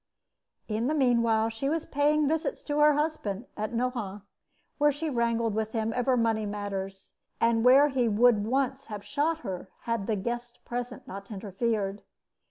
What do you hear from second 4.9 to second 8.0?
she wrangled with him over money matters, and where